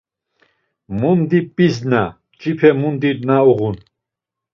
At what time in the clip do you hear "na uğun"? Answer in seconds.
3.27-3.75